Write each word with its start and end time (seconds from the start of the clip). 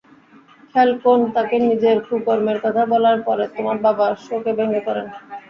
Falcone 0.75 1.19
তাঁকে 1.35 1.57
নিজের 1.65 1.97
কুকর্মের 2.07 2.57
কথা 2.63 2.83
বলার 2.91 3.17
পরে 3.27 3.45
তোমার 3.55 3.77
বাবা 3.85 4.05
শোকে 4.23 4.51
ভেঙে 4.57 4.81
পড়েন। 4.87 5.07